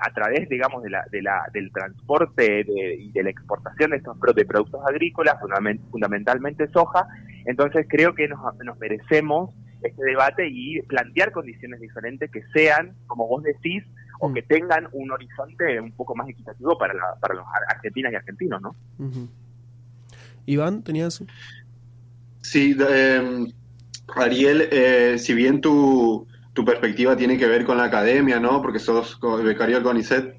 a 0.00 0.14
través, 0.14 0.48
digamos, 0.48 0.84
de 0.84 0.90
la, 0.90 1.04
de 1.10 1.20
la, 1.20 1.42
del 1.52 1.72
transporte 1.72 2.64
y 2.96 3.10
de 3.10 3.22
la 3.24 3.30
exportación 3.30 3.90
de 3.90 3.96
estos 3.96 4.16
de 4.34 4.44
productos 4.46 4.80
agrícolas, 4.86 5.34
fundamentalmente 5.90 6.68
soja. 6.68 7.08
Entonces 7.44 7.86
creo 7.88 8.14
que 8.14 8.28
nos, 8.28 8.40
nos 8.64 8.78
merecemos 8.78 9.52
este 9.88 10.04
debate 10.04 10.48
y 10.48 10.80
plantear 10.82 11.32
condiciones 11.32 11.80
diferentes 11.80 12.30
que 12.30 12.42
sean, 12.52 12.94
como 13.06 13.26
vos 13.26 13.42
decís, 13.42 13.84
o 14.20 14.28
mm. 14.28 14.34
que 14.34 14.42
tengan 14.42 14.88
un 14.92 15.10
horizonte 15.10 15.80
un 15.80 15.92
poco 15.92 16.14
más 16.14 16.28
equitativo 16.28 16.78
para, 16.78 16.94
para 17.20 17.34
los 17.34 17.44
argentinas 17.68 18.12
y 18.12 18.16
argentinos, 18.16 18.62
¿no? 18.62 18.76
Iván, 20.46 20.82
¿tenías...? 20.82 21.22
Sí, 22.42 22.76
em, 22.88 23.52
Ariel, 24.16 24.68
eh, 24.72 25.16
si 25.18 25.34
bien 25.34 25.60
tu, 25.60 26.26
tu 26.54 26.64
perspectiva 26.64 27.16
tiene 27.16 27.36
que 27.36 27.46
ver 27.46 27.64
con 27.64 27.76
la 27.76 27.84
academia, 27.84 28.40
¿no? 28.40 28.62
Porque 28.62 28.78
sos 28.78 29.18
becario 29.44 29.76
del 29.76 29.84
CONICET, 29.84 30.36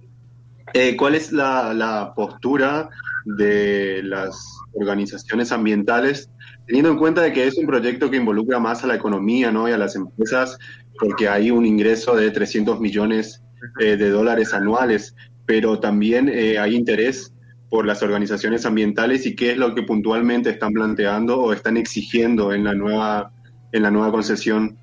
eh, 0.74 0.96
¿cuál 0.98 1.16
es 1.16 1.32
la, 1.32 1.74
la 1.74 2.14
postura 2.16 2.90
de 3.26 4.02
las 4.04 4.36
organizaciones 4.74 5.52
ambientales 5.52 6.30
teniendo 6.72 6.92
en 6.92 6.98
cuenta 6.98 7.22
de 7.22 7.34
que 7.34 7.48
es 7.48 7.58
un 7.58 7.66
proyecto 7.66 8.10
que 8.10 8.16
involucra 8.16 8.58
más 8.58 8.82
a 8.84 8.88
la 8.88 8.96
economía 8.96 9.52
¿no? 9.52 9.68
y 9.68 9.74
a 9.74 9.78
las 9.78 9.98
empresas, 9.98 10.58
porque 10.98 11.28
hay 11.28 11.52
un 11.52 11.66
ingreso 11.66 12.16
de 12.16 12.32
300 12.32 12.80
millones 12.80 13.44
eh, 13.82 13.98
de 13.98 14.10
dólares 14.10 14.54
anuales, 14.54 15.14
pero 15.46 15.82
también 15.82 16.30
eh, 16.30 16.60
hay 16.60 16.76
interés 16.76 17.34
por 17.70 17.86
las 17.86 18.02
organizaciones 18.04 18.66
ambientales 18.66 19.26
y 19.26 19.36
qué 19.36 19.52
es 19.52 19.58
lo 19.58 19.76
que 19.76 19.84
puntualmente 19.84 20.50
están 20.50 20.72
planteando 20.72 21.42
o 21.42 21.52
están 21.52 21.76
exigiendo 21.76 22.54
en 22.54 22.64
la 22.64 22.74
nueva, 22.74 23.34
en 23.74 23.84
la 23.84 23.92
nueva 23.92 24.12
concesión 24.12 24.78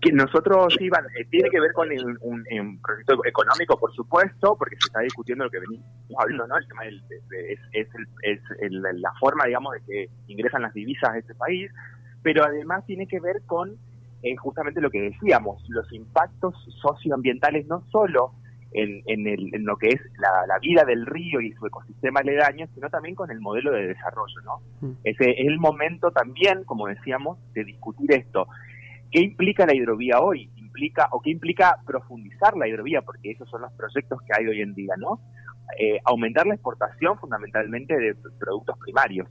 que 0.00 0.12
nosotros, 0.12 0.76
Iván, 0.80 1.04
eh, 1.18 1.26
tiene 1.30 1.50
que 1.50 1.60
ver 1.60 1.72
con 1.72 1.88
un, 2.22 2.80
proyecto 2.80 3.24
económico, 3.24 3.78
por 3.78 3.92
supuesto, 3.92 4.56
porque 4.56 4.76
se 4.76 4.86
está 4.86 5.00
discutiendo 5.00 5.44
lo 5.44 5.50
que 5.50 5.60
venimos 5.60 5.86
hablando, 6.18 6.46
¿no? 6.46 6.56
El 6.56 6.66
tema 6.66 6.84
es, 6.86 7.58
es, 7.72 7.88
la 8.70 9.12
forma, 9.20 9.44
digamos, 9.46 9.74
de 9.74 9.80
que 9.86 10.08
ingresan 10.28 10.62
las 10.62 10.72
divisas 10.72 11.10
a 11.10 11.18
este 11.18 11.34
país, 11.34 11.70
pero 12.22 12.44
además 12.44 12.86
tiene 12.86 13.06
que 13.06 13.20
ver 13.20 13.42
con 13.46 13.76
eh, 14.22 14.36
justamente 14.36 14.80
lo 14.80 14.90
que 14.90 15.00
decíamos, 15.00 15.62
los 15.68 15.90
impactos 15.92 16.54
socioambientales 16.82 17.66
no 17.66 17.82
solo 17.90 18.32
en, 18.72 19.02
en, 19.06 19.64
lo 19.64 19.76
que 19.76 19.88
es 19.88 20.00
la, 20.18 20.58
vida 20.60 20.84
del 20.84 21.06
río 21.06 21.40
y 21.40 21.52
su 21.52 21.66
ecosistema 21.66 22.20
aledaño, 22.20 22.68
sino 22.74 22.88
también 22.88 23.14
con 23.14 23.30
el 23.30 23.40
modelo 23.40 23.72
de 23.72 23.88
desarrollo, 23.88 24.40
¿no? 24.44 24.60
Mm. 24.80 24.92
Ese 25.04 25.30
es 25.30 25.48
el 25.48 25.58
momento 25.58 26.10
también, 26.12 26.64
como 26.64 26.86
decíamos, 26.86 27.38
de 27.52 27.64
discutir 27.64 28.12
esto. 28.12 28.46
¿Qué 29.10 29.20
implica 29.20 29.66
la 29.66 29.74
hidrovía 29.74 30.20
hoy? 30.20 30.50
Implica, 30.56 31.08
o 31.10 31.20
qué 31.20 31.30
implica 31.30 31.76
profundizar 31.84 32.56
la 32.56 32.68
hidrovía, 32.68 33.02
porque 33.02 33.32
esos 33.32 33.48
son 33.50 33.62
los 33.62 33.72
proyectos 33.72 34.20
que 34.22 34.32
hay 34.38 34.46
hoy 34.46 34.60
en 34.60 34.74
día, 34.74 34.94
¿no? 34.96 35.20
Eh, 35.78 35.98
aumentar 36.04 36.46
la 36.46 36.54
exportación 36.54 37.18
fundamentalmente 37.18 37.96
de 37.96 38.14
productos 38.38 38.78
primarios. 38.78 39.28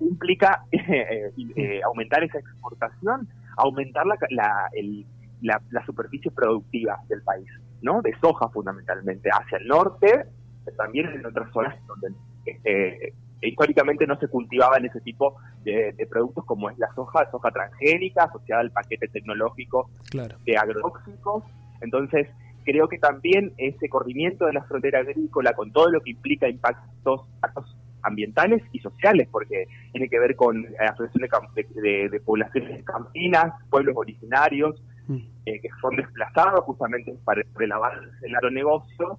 Implica 0.00 0.64
eh, 0.72 1.30
eh, 1.56 1.80
aumentar 1.84 2.22
esa 2.22 2.38
exportación, 2.38 3.28
aumentar 3.56 4.04
la, 4.06 4.16
la, 4.30 5.60
la, 5.70 5.86
superficie 5.86 6.30
productiva 6.30 6.98
del 7.08 7.22
país, 7.22 7.48
¿no? 7.80 8.02
De 8.02 8.14
soja 8.20 8.48
fundamentalmente, 8.48 9.30
hacia 9.30 9.58
el 9.58 9.66
norte, 9.66 10.26
también 10.76 11.08
en 11.08 11.24
otras 11.24 11.50
zonas 11.52 11.74
donde 11.86 12.08
históricamente 13.48 14.06
no 14.06 14.18
se 14.18 14.28
cultivaban 14.28 14.84
ese 14.84 15.00
tipo 15.00 15.36
de, 15.62 15.94
productos 16.10 16.44
como 16.44 16.70
es 16.70 16.78
la 16.78 16.92
soja, 16.94 17.30
soja 17.30 17.50
transgénica 17.50 18.24
asociada 18.24 18.62
al 18.62 18.70
paquete 18.70 19.08
tecnológico 19.08 19.90
de 20.44 20.56
agrotóxicos. 20.56 21.44
Entonces, 21.80 22.28
creo 22.64 22.88
que 22.88 22.98
también 22.98 23.52
ese 23.58 23.88
corrimiento 23.88 24.46
de 24.46 24.54
la 24.54 24.64
frontera 24.64 25.00
agrícola 25.00 25.52
con 25.52 25.72
todo 25.72 25.90
lo 25.90 26.00
que 26.00 26.10
implica 26.10 26.48
impactos, 26.48 27.22
ambientales 28.02 28.62
y 28.72 28.80
sociales, 28.80 29.28
porque 29.30 29.66
tiene 29.92 30.08
que 30.08 30.18
ver 30.18 30.36
con 30.36 30.62
la 30.62 30.90
asociación 30.90 31.28
de, 31.74 32.20
poblaciones 32.24 32.84
campinas, 32.84 33.52
pueblos 33.70 33.94
originarios, 33.96 34.82
mm. 35.08 35.16
eh, 35.46 35.60
que 35.60 35.68
son 35.80 35.96
desplazados 35.96 36.64
justamente 36.64 37.14
para, 37.24 37.42
el 37.60 37.72
avance 37.72 38.06
del 38.20 38.34
agronegocio, 38.36 39.18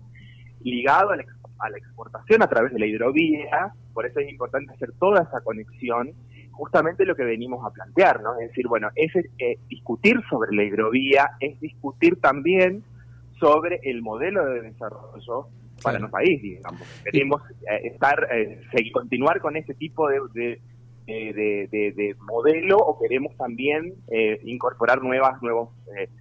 ligado 0.62 1.12
a 1.12 1.16
la, 1.16 1.78
exportación 1.78 2.44
a 2.44 2.48
través 2.48 2.74
de 2.74 2.80
la 2.80 2.86
hidrovía, 2.86 3.74
por 3.96 4.06
eso 4.06 4.20
es 4.20 4.30
importante 4.30 4.74
hacer 4.74 4.92
toda 5.00 5.24
esa 5.24 5.42
conexión, 5.42 6.12
justamente 6.52 7.06
lo 7.06 7.16
que 7.16 7.24
venimos 7.24 7.66
a 7.66 7.72
plantear, 7.72 8.22
¿no? 8.22 8.38
Es 8.40 8.50
decir, 8.50 8.68
bueno, 8.68 8.90
es 8.94 9.12
eh, 9.16 9.58
discutir 9.70 10.22
sobre 10.30 10.56
la 10.56 10.64
hidrovía, 10.64 11.32
es 11.40 11.60
discutir 11.60 12.22
también 12.22 12.84
sobre 13.40 13.80
el 13.84 14.02
modelo 14.02 14.46
de 14.46 14.62
desarrollo 14.62 15.48
para 15.82 16.00
nuestro 16.00 16.18
país, 16.18 16.42
digamos. 16.42 16.82
Queremos 17.04 17.42
eh, 17.72 17.88
estar, 17.88 18.28
eh, 18.32 18.62
seguir, 18.72 18.92
continuar 18.92 19.40
con 19.40 19.56
ese 19.56 19.74
tipo 19.74 20.10
de, 20.10 20.60
de, 21.06 22.16
modelo 22.20 22.78
o 22.78 23.00
queremos 23.00 23.36
también 23.38 23.94
eh, 24.10 24.40
incorporar 24.44 25.02
nuevas, 25.02 25.42
nuevos 25.42 25.70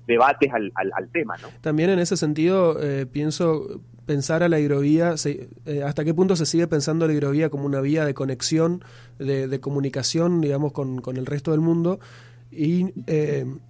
debates 0.06 0.52
al, 0.52 0.72
al, 0.76 1.08
tema, 1.10 1.36
¿no? 1.40 1.48
También 1.60 1.90
en 1.90 1.98
ese 1.98 2.16
sentido 2.16 2.76
pienso 3.10 3.80
pensar 4.06 4.42
a 4.42 4.48
la 4.48 4.60
hidrovía, 4.60 5.14
hasta 5.84 6.04
qué 6.04 6.14
punto 6.14 6.36
se 6.36 6.46
sigue 6.46 6.66
pensando 6.66 7.06
la 7.06 7.12
hidrovía 7.12 7.50
como 7.50 7.64
una 7.66 7.80
vía 7.80 8.04
de 8.04 8.14
conexión, 8.14 8.84
de, 9.18 9.60
comunicación, 9.60 10.40
digamos, 10.40 10.72
con, 10.72 11.00
con, 11.00 11.16
el 11.16 11.26
resto 11.26 11.50
del 11.52 11.60
mundo. 11.60 11.98
Y 12.50 12.92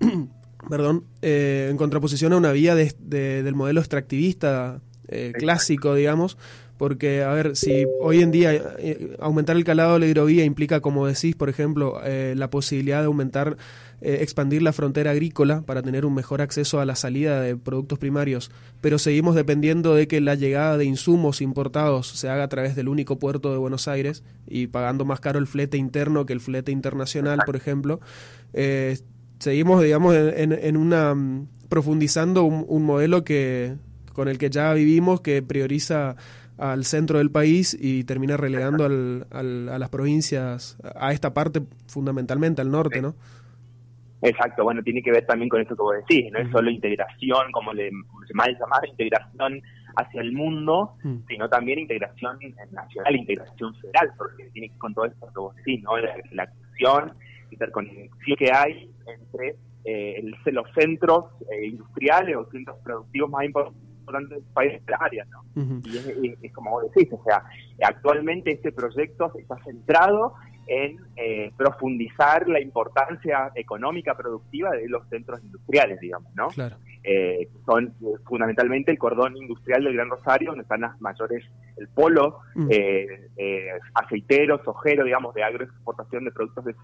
perdón, 0.69 1.05
eh, 1.23 1.69
en 1.71 1.77
contraposición 1.77 2.33
a 2.33 2.37
una 2.37 2.53
vía 2.53 2.75
de, 2.75 2.95
del 3.43 3.55
modelo 3.55 3.81
extractivista 3.81 4.81
eh, 5.09 5.33
clásico, 5.37 5.95
digamos, 5.95 6.39
porque, 6.77 7.23
a 7.23 7.31
ver, 7.31 7.57
si 7.57 7.87
hoy 8.01 8.23
en 8.23 8.31
día 8.31 8.53
eh, 8.79 9.17
aumentar 9.21 9.57
el 9.57 9.65
calado 9.65 9.95
de 9.95 10.01
la 10.01 10.07
hidrovía 10.07 10.45
implica, 10.45 10.81
como 10.81 11.07
decís, 11.07 11.37
por 11.37 11.49
ejemplo, 11.49 12.01
la 12.05 12.51
posibilidad 12.51 13.01
de 13.01 13.07
aumentar, 13.07 13.57
expandir 14.05 14.63
la 14.63 14.73
frontera 14.73 15.13
agrícola 15.13 15.63
para 15.63 15.83
tener 15.83 16.05
un 16.05 16.15
mejor 16.15 16.43
acceso 16.43 16.81
a 16.81 16.85
la 16.85 16.95
salida 16.95 17.41
de 17.41 17.57
productos 17.57 17.99
primarios, 17.99 18.51
pero 18.81 18.99
seguimos 18.99 19.35
dependiendo 19.35 19.95
de 19.95 20.07
que 20.07 20.21
la 20.21 20.35
llegada 20.35 20.77
de 20.77 20.85
insumos 20.85 21.41
importados 21.41 22.09
se 22.09 22.29
haga 22.29 22.45
a 22.45 22.49
través 22.49 22.77
del 22.77 22.89
único 22.89 23.19
puerto 23.19 23.51
de 23.51 23.59
Buenos 23.59 23.89
Aires 23.89 24.23
y 24.47 24.67
pagando 24.67 25.05
más 25.05 25.21
caro 25.21 25.39
el 25.39 25.47
flete 25.47 25.79
interno 25.79 26.27
que 26.27 26.35
el 26.35 26.41
flete 26.41 26.73
internacional, 26.73 27.41
por 27.47 27.57
ejemplo, 27.57 28.01
seguimos, 29.39 29.83
digamos, 29.83 30.15
en, 30.15 30.53
en 30.53 30.77
una 30.77 31.15
mm, 31.15 31.49
profundizando 31.69 32.45
un, 32.45 32.85
modelo 32.85 33.25
que 33.25 33.77
con 34.13 34.29
el 34.29 34.39
que 34.39 34.51
ya 34.51 34.73
vivimos, 34.75 35.21
que 35.21 35.43
prioriza 35.43 36.17
al 36.57 36.85
centro 36.85 37.19
del 37.19 37.31
país 37.31 37.77
y 37.79 38.05
termina 38.05 38.37
relegando 38.37 38.85
al, 38.85 39.27
a 39.33 39.79
las 39.79 39.89
provincias, 39.89 40.77
a 40.95 41.13
esta 41.13 41.35
parte 41.35 41.63
fundamentalmente, 41.89 42.63
al 42.63 42.71
norte, 42.71 43.03
¿no? 43.03 43.17
Exacto, 44.25 44.65
bueno, 44.65 44.83
tiene 44.83 45.03
que 45.03 45.13
ver 45.13 45.27
también 45.27 45.51
con 45.51 45.61
eso 45.61 45.77
que 45.77 45.83
vos 45.83 45.95
decís, 45.97 46.33
no 46.33 46.39
es 46.39 46.51
solo 46.51 46.71
integración, 46.71 47.53
como 47.53 47.75
le 47.75 47.91
se 48.27 48.35
mal 48.35 48.57
llamar, 48.59 48.89
integración 48.89 49.61
hacia 49.97 50.23
el 50.23 50.33
mundo, 50.33 50.95
mm. 51.03 51.27
sino 51.29 51.49
también 51.49 51.79
integración 51.81 52.39
nacional, 52.73 53.17
integración 53.17 53.75
federal, 53.75 54.11
porque 54.17 54.49
tiene 54.53 54.69
que 54.69 54.73
ver 54.73 54.79
con 54.79 54.95
todo 54.95 55.05
esto 55.05 55.27
que 55.27 55.41
vos 55.41 55.55
decís, 55.57 55.83
¿no? 55.83 55.99
La, 55.99 56.17
la 56.33 56.43
acción 56.45 57.13
interconexión 57.51 58.37
que 58.39 58.53
hay 58.53 58.91
entre 59.07 59.57
eh, 59.85 60.23
los 60.47 60.67
centros 60.73 61.27
eh, 61.53 61.67
industriales 61.67 62.37
o 62.37 62.51
centros 62.51 62.79
productivos 62.83 63.31
más 63.31 63.45
importantes 63.45 64.39
del 64.39 64.53
país 64.53 64.73
de 64.85 64.91
la 64.91 64.99
área, 65.01 65.25
¿no? 65.27 65.45
Y 65.85 66.37
es, 66.43 66.53
como 66.53 66.71
vos 66.71 66.85
decís, 66.95 67.13
o 67.13 67.23
sea, 67.25 67.45
actualmente 67.87 68.53
este 68.53 68.73
proyecto 68.73 69.33
está 69.39 69.57
centrado 69.65 70.35
en 70.67 70.99
eh, 71.17 71.53
profundizar 71.57 72.49
la 72.49 72.61
importancia 72.61 73.53
económica 73.55 74.17
productiva 74.17 74.71
de 74.71 74.89
los 74.89 75.07
centros 75.09 75.43
industriales, 75.43 76.01
digamos, 76.01 76.35
¿no? 76.35 76.49
Claro. 76.49 76.77
Eh, 77.07 77.51
son 77.67 77.93
fundamentalmente 78.25 78.91
el 78.91 78.99
cordón 78.99 79.37
industrial 79.37 79.85
del 79.85 79.93
Gran 79.93 80.09
Rosario, 80.09 80.51
donde 80.51 80.63
están 80.63 80.81
las 80.81 80.99
mayores, 81.03 81.45
el 81.77 81.87
polo 81.89 82.39
mm. 82.55 82.69
eh, 82.71 83.29
eh, 83.37 83.69
aceitero, 83.95 84.63
sojero, 84.65 85.05
digamos, 85.05 85.35
de 85.35 85.43
agroexportación 85.43 86.25
de 86.25 86.33
productos 86.33 86.65
de 86.65 86.75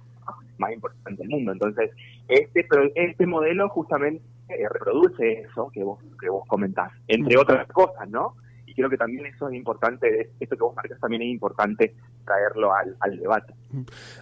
más 0.59 0.73
importante 0.73 1.23
del 1.23 1.31
mundo. 1.31 1.53
Entonces, 1.53 1.91
este, 2.29 2.67
este 2.95 3.27
modelo 3.27 3.71
justamente 3.71 4.23
reproduce 4.71 5.41
eso 5.41 5.71
que 5.73 5.83
vos, 5.83 5.99
que 6.21 6.29
vos 6.29 6.47
comentás, 6.47 6.93
entre 7.09 7.37
mm. 7.37 7.41
otras 7.41 7.67
cosas, 7.69 8.09
¿no? 8.11 8.35
y 8.71 8.75
creo 8.75 8.89
que 8.89 8.97
también 8.97 9.27
eso 9.27 9.49
es 9.49 9.55
importante, 9.57 10.31
esto 10.39 10.57
que 10.57 10.63
vos 10.63 10.77
marcas 10.77 11.01
también 11.01 11.23
es 11.23 11.29
importante 11.29 11.95
traerlo 12.25 12.73
al, 12.75 13.19
debate. 13.19 13.55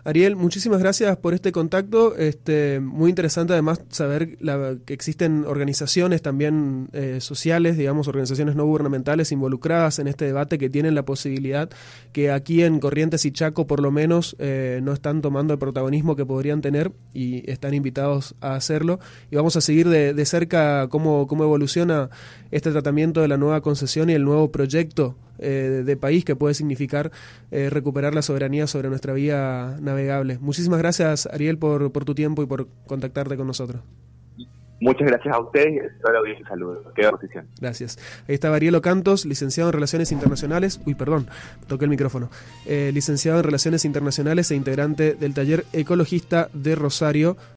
Ariel, 0.05 0.37
muchísimas 0.37 0.81
gracias 0.81 1.17
por 1.17 1.33
este 1.33 1.53
contacto, 1.53 2.17
este 2.17 2.81
muy 2.81 3.09
interesante 3.09 3.55
además 3.55 3.83
saber 3.89 4.37
que 4.85 4.93
existen 4.93 5.45
organizaciones 5.47 6.21
también 6.21 6.89
eh, 6.93 7.21
sociales, 7.21 7.77
digamos, 7.77 8.09
organizaciones 8.09 8.57
no 8.57 8.67
gubernamentales 8.67 9.33
involucradas 9.33 9.99
en 9.99 10.09
este 10.09 10.27
debate 10.27 10.59
que 10.59 10.69
tienen 10.69 10.95
la 10.95 11.05
posibilidad 11.05 11.71
que 12.13 12.31
aquí 12.31 12.63
en 12.63 12.79
Corrientes 12.79 13.25
y 13.25 13.33
Chaco 13.33 13.67
por 13.67 13.81
lo 13.81 13.91
menos 13.91 14.37
eh, 14.39 14.81
no 14.83 14.93
están 14.93 15.23
tomando 15.23 15.55
el 15.55 15.59
protagonismo 15.59 16.15
que 16.15 16.27
podrían 16.27 16.61
tener 16.61 16.93
y 17.15 17.51
están 17.51 17.73
invitados 17.73 18.35
a 18.41 18.55
hacerlo 18.55 19.01
y 19.31 19.37
vamos 19.37 19.57
a 19.57 19.61
seguir 19.61 19.89
de, 19.89 20.13
de 20.13 20.25
cerca 20.27 20.89
cómo, 20.89 21.27
cómo 21.27 21.45
evoluciona 21.45 22.11
este 22.51 22.71
tratamiento 22.71 23.23
de 23.23 23.29
la 23.29 23.37
nueva 23.37 23.61
concesión 23.61 24.11
y 24.11 24.15
el 24.15 24.25
nuevo 24.25 24.51
proyecto 24.53 25.17
eh, 25.39 25.83
de 25.85 25.97
país 25.97 26.25
que 26.25 26.37
puede 26.37 26.55
significar 26.55 27.11
eh, 27.51 27.71
recuperar 27.71 28.15
la 28.15 28.23
soberanía 28.23 28.67
sobre 28.67 28.89
nuestra 28.89 29.13
vía 29.13 29.77
navegable. 29.81 30.39
Muchísimas 30.41 30.79
gracias, 30.79 31.27
Ariel, 31.27 31.59
por, 31.59 31.93
por 31.93 32.05
tu 32.05 32.15
tiempo 32.15 32.43
y 32.43 32.47
por 32.47 32.69
contactarte 32.87 33.37
con 33.37 33.47
nosotros. 33.47 33.83
Muchas 34.81 35.09
gracias 35.09 35.35
a 35.35 35.41
ustedes 35.41 35.75
y 35.75 36.01
solo 36.01 36.23
bien 36.23 36.45
saludo. 36.45 36.93
Qué 36.95 37.09
posición. 37.09 37.47
Gracias. 37.61 37.99
Ahí 38.29 38.35
está 38.35 38.55
Ariel 38.55 38.81
Cantos, 38.81 39.27
licenciado 39.27 39.71
en 39.71 39.73
Relaciones 39.73 40.13
Internacionales. 40.13 40.81
Uy, 40.87 40.95
perdón, 40.95 41.27
toqué 41.67 41.87
el 41.87 41.91
micrófono. 41.91 42.31
Eh, 42.65 42.93
licenciado 42.95 43.39
en 43.39 43.45
Relaciones 43.45 43.85
Internacionales 43.85 44.51
e 44.51 44.55
integrante 44.55 45.15
del 45.15 45.35
taller 45.35 45.65
ecologista 45.73 46.49
de 46.53 46.77
Rosario. 46.77 47.37